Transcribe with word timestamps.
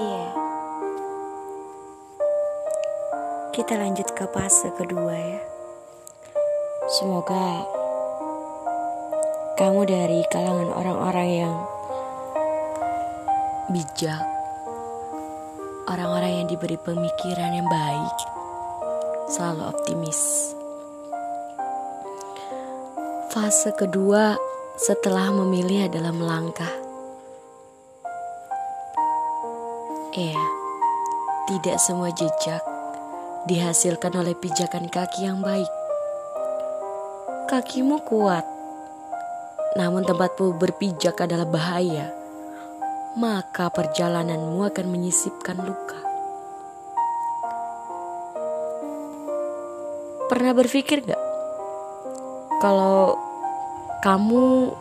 Iya. 0.00 0.28
Kita 3.52 3.76
lanjut 3.76 4.08
ke 4.16 4.24
fase 4.32 4.72
kedua 4.72 5.12
ya. 5.12 5.40
Semoga 6.88 7.68
kamu 9.60 9.84
dari 9.84 10.24
kalangan 10.32 10.72
orang-orang 10.72 11.28
yang 11.28 11.54
bijak, 13.70 14.24
orang-orang 15.86 16.42
yang 16.42 16.46
diberi 16.48 16.80
pemikiran 16.80 17.52
yang 17.52 17.68
baik, 17.68 18.16
selalu 19.28 19.70
optimis. 19.70 20.20
Fase 23.30 23.70
kedua 23.76 24.40
setelah 24.74 25.30
memilih 25.30 25.86
adalah 25.86 26.10
melangkah. 26.10 26.81
Iya, 30.12 30.44
tidak 31.48 31.80
semua 31.80 32.12
jejak 32.12 32.60
dihasilkan 33.48 34.12
oleh 34.12 34.36
pijakan 34.36 34.92
kaki 34.92 35.24
yang 35.24 35.40
baik. 35.40 35.72
Kakimu 37.48 38.04
kuat, 38.04 38.44
namun 39.72 40.04
tempatmu 40.04 40.60
berpijak 40.60 41.16
adalah 41.16 41.48
bahaya, 41.48 42.12
maka 43.16 43.72
perjalananmu 43.72 44.60
akan 44.60 44.86
menyisipkan 44.92 45.56
luka. 45.64 46.00
Pernah 50.28 50.52
berpikir 50.52 51.08
gak? 51.08 51.24
Kalau 52.60 53.16
kamu 54.04 54.76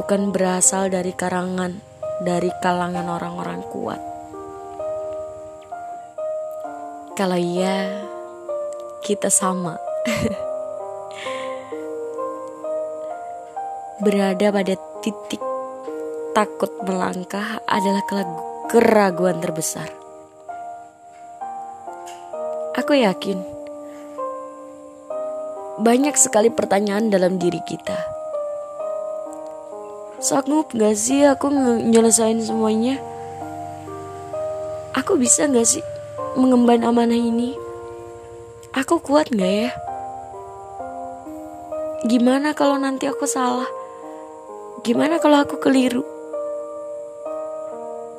bukan 0.00 0.32
berasal 0.32 0.88
dari 0.88 1.12
karangan, 1.12 1.76
dari 2.24 2.48
kalangan 2.64 3.04
orang-orang 3.04 3.60
kuat. 3.68 4.15
Kalau 7.16 7.40
iya, 7.40 8.04
kita 9.00 9.32
sama. 9.32 9.80
Berada 14.04 14.52
pada 14.52 14.76
titik 15.00 15.40
takut 16.36 16.68
melangkah 16.84 17.64
adalah 17.64 18.04
keraguan 18.68 19.40
terbesar. 19.40 19.88
Aku 22.76 22.92
yakin 22.92 23.40
banyak 25.80 26.20
sekali 26.20 26.52
pertanyaan 26.52 27.08
dalam 27.08 27.40
diri 27.40 27.64
kita. 27.64 27.96
Sanggup 30.20 30.68
gak 30.76 31.00
sih 31.00 31.24
aku 31.24 31.48
nyelesain 31.80 32.44
semuanya? 32.44 33.00
Aku 34.92 35.16
bisa 35.16 35.48
gak 35.48 35.64
sih 35.64 35.95
mengemban 36.36 36.84
amanah 36.84 37.16
ini? 37.16 37.56
Aku 38.76 39.00
kuat 39.00 39.32
gak 39.32 39.48
ya? 39.48 39.70
Gimana 42.04 42.52
kalau 42.52 42.76
nanti 42.76 43.08
aku 43.08 43.24
salah? 43.24 43.66
Gimana 44.84 45.16
kalau 45.16 45.40
aku 45.40 45.56
keliru? 45.56 46.04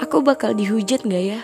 Aku 0.01 0.25
bakal 0.25 0.57
dihujat 0.57 1.05
gak 1.05 1.25
ya? 1.37 1.41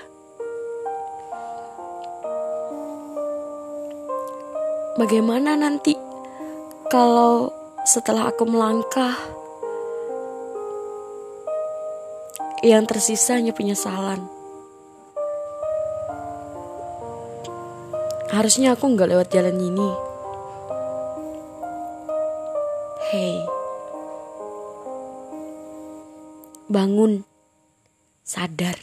Bagaimana 4.97 5.53
nanti 5.53 5.93
kalau 6.89 7.53
setelah 7.85 8.33
aku 8.33 8.49
melangkah 8.49 9.13
yang 12.65 12.89
tersisa 12.89 13.37
hanya 13.37 13.53
penyesalan? 13.53 14.32
Harusnya 18.33 18.73
aku 18.73 18.89
nggak 18.89 19.13
lewat 19.13 19.27
jalan 19.29 19.61
ini. 19.61 19.89
Hei, 23.13 23.45
bangun, 26.65 27.21
sadar. 28.25 28.73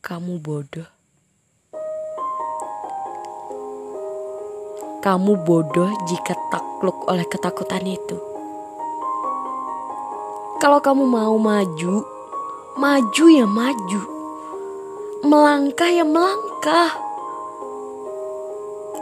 Kamu 0.00 0.40
bodoh. 0.40 0.88
Kamu 5.04 5.44
bodoh 5.44 5.92
jika 6.08 6.32
takluk 6.48 7.04
oleh 7.04 7.28
ketakutan 7.28 7.84
itu. 7.84 8.16
Kalau 10.56 10.80
kamu 10.80 11.04
mau 11.04 11.36
maju, 11.36 12.00
maju 12.80 13.24
ya 13.28 13.44
maju 13.44 14.13
melangkah 15.24 15.88
ya 15.88 16.04
melangkah. 16.04 16.92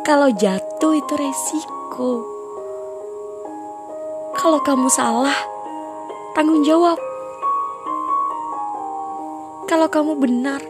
Kalau 0.06 0.30
jatuh 0.30 0.94
itu 0.94 1.14
resiko. 1.18 2.22
Kalau 4.38 4.62
kamu 4.62 4.86
salah, 4.86 5.34
tanggung 6.38 6.62
jawab. 6.62 6.94
Kalau 9.66 9.90
kamu 9.90 10.14
benar, 10.22 10.62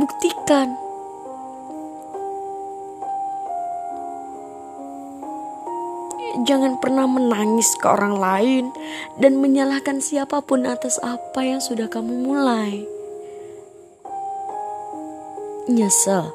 buktikan. 0.00 0.80
Jangan 6.48 6.80
pernah 6.80 7.04
menangis 7.04 7.76
ke 7.76 7.84
orang 7.84 8.16
lain 8.16 8.64
dan 9.20 9.36
menyalahkan 9.44 10.00
siapa 10.00 10.40
pun 10.40 10.64
atas 10.64 10.96
apa 11.04 11.44
yang 11.44 11.60
sudah 11.60 11.92
kamu 11.92 12.24
mulai 12.24 12.91
nyesel 15.70 16.34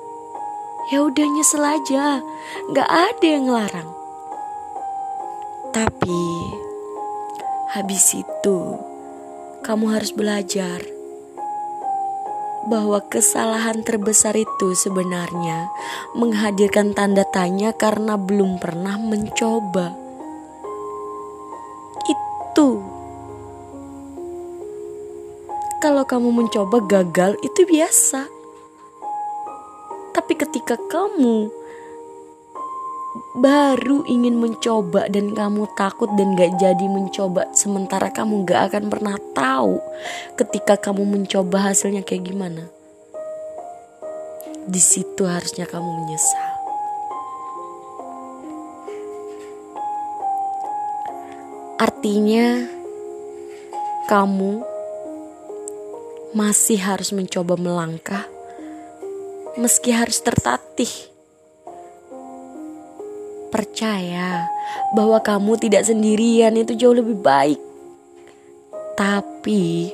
ya 0.87 1.03
udah 1.03 1.27
nyesel 1.27 1.63
aja 1.63 2.23
nggak 2.71 2.89
ada 2.91 3.27
yang 3.27 3.51
ngelarang 3.51 3.89
tapi 5.75 6.23
habis 7.75 8.15
itu 8.15 8.59
kamu 9.67 9.91
harus 9.91 10.15
belajar 10.15 10.79
bahwa 12.67 12.99
kesalahan 13.07 13.83
terbesar 13.83 14.35
itu 14.35 14.75
sebenarnya 14.75 15.71
menghadirkan 16.15 16.91
tanda 16.91 17.23
tanya 17.31 17.71
karena 17.71 18.19
belum 18.19 18.59
pernah 18.59 18.99
mencoba. 18.99 19.95
Itu 22.03 22.83
kalau 25.79 26.03
kamu 26.03 26.43
mencoba 26.43 26.83
gagal, 26.83 27.39
itu 27.39 27.63
biasa. 27.63 28.36
Tapi 30.17 30.33
ketika 30.33 30.73
kamu 30.89 31.53
baru 33.37 34.01
ingin 34.09 34.41
mencoba 34.41 35.05
dan 35.13 35.37
kamu 35.37 35.69
takut 35.77 36.09
dan 36.17 36.33
gak 36.33 36.57
jadi 36.57 36.85
mencoba 36.89 37.53
sementara 37.53 38.09
kamu 38.09 38.41
gak 38.49 38.73
akan 38.73 38.89
pernah 38.89 39.13
tahu 39.37 39.77
ketika 40.33 40.73
kamu 40.73 41.05
mencoba 41.05 41.69
hasilnya 41.69 42.01
kayak 42.01 42.33
gimana. 42.33 42.65
Di 44.65 44.81
situ 44.81 45.21
harusnya 45.29 45.69
kamu 45.69 45.85
menyesal. 45.85 46.49
Artinya 51.77 52.65
kamu 54.09 54.65
masih 56.33 56.81
harus 56.81 57.13
mencoba 57.13 57.53
melangkah 57.53 58.25
meski 59.57 59.89
harus 59.89 60.21
tertatih. 60.21 60.89
Percaya 63.49 64.45
bahwa 64.93 65.17
kamu 65.17 65.57
tidak 65.57 65.89
sendirian 65.89 66.53
itu 66.53 66.77
jauh 66.77 66.93
lebih 66.93 67.17
baik. 67.17 67.57
Tapi 68.93 69.91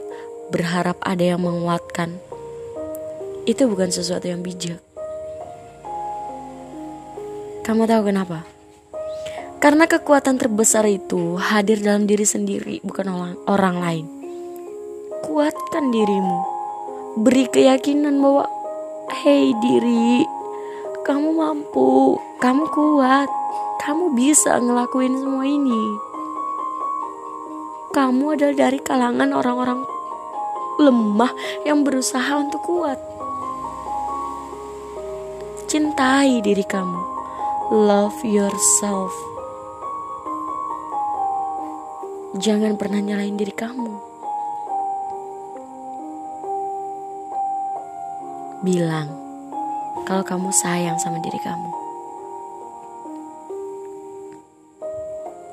berharap 0.51 0.99
ada 0.99 1.23
yang 1.23 1.41
menguatkan. 1.41 2.19
Itu 3.47 3.71
bukan 3.71 3.91
sesuatu 3.91 4.27
yang 4.27 4.43
bijak. 4.43 4.83
Kamu 7.63 7.87
tahu 7.87 8.11
kenapa? 8.11 8.43
Karena 9.63 9.87
kekuatan 9.87 10.35
terbesar 10.35 10.83
itu 10.91 11.39
hadir 11.39 11.79
dalam 11.79 12.03
diri 12.03 12.27
sendiri, 12.27 12.83
bukan 12.83 13.07
orang, 13.07 13.35
orang 13.47 13.75
lain. 13.79 14.05
Kuatkan 15.23 15.87
dirimu. 15.87 16.39
Beri 17.23 17.47
keyakinan 17.47 18.19
bahwa 18.19 18.62
Hei 19.13 19.53
diri, 19.61 20.25
kamu 21.05 21.37
mampu, 21.37 22.17
kamu 22.41 22.65
kuat, 22.73 23.29
kamu 23.85 24.17
bisa 24.17 24.57
ngelakuin 24.57 25.13
semua 25.21 25.45
ini. 25.45 25.83
Kamu 27.93 28.33
adalah 28.33 28.57
dari 28.57 28.81
kalangan 28.81 29.29
orang-orang 29.37 29.85
lemah 30.81 31.29
yang 31.61 31.85
berusaha 31.85 32.41
untuk 32.41 32.65
kuat. 32.65 32.97
Cintai 35.69 36.41
diri 36.41 36.65
kamu. 36.65 36.97
Love 37.69 38.17
yourself. 38.25 39.13
Jangan 42.41 42.81
pernah 42.81 42.97
nyalain 42.97 43.37
diri 43.37 43.53
kamu. 43.53 44.12
Bilang 48.63 49.11
kalau 50.07 50.23
kamu 50.23 50.49
sayang 50.55 50.95
sama 51.03 51.19
diri 51.19 51.39
kamu. 51.43 51.82